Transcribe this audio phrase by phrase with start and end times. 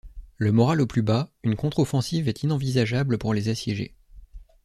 [0.37, 3.93] Le moral au plus bas, une contre-offensive est inenvisageable pour les assiégés.